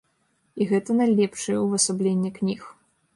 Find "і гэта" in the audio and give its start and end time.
0.63-0.95